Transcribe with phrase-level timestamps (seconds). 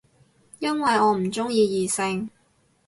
[0.57, 2.31] 因為我唔鍾意異性